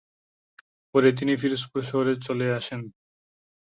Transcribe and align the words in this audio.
পরে 0.95 1.09
তিনি 1.17 1.33
পিরোজপুর 1.41 1.81
শহরে 1.83 2.13
চলে 2.25 2.47
আসেন। 2.57 2.81